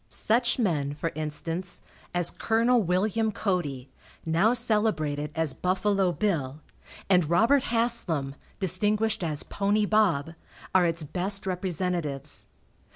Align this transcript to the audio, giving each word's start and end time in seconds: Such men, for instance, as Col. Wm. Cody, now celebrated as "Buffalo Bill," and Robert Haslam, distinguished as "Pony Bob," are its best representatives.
Such 0.09 0.57
men, 0.57 0.95
for 0.95 1.11
instance, 1.13 1.83
as 2.11 2.31
Col. 2.31 2.81
Wm. 2.81 3.31
Cody, 3.33 3.87
now 4.25 4.51
celebrated 4.51 5.29
as 5.35 5.53
"Buffalo 5.53 6.11
Bill," 6.11 6.59
and 7.07 7.29
Robert 7.29 7.65
Haslam, 7.65 8.33
distinguished 8.59 9.23
as 9.23 9.43
"Pony 9.43 9.85
Bob," 9.85 10.33
are 10.73 10.87
its 10.87 11.03
best 11.03 11.45
representatives. 11.45 12.47